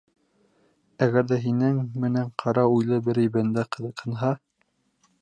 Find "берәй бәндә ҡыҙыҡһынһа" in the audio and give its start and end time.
3.11-4.37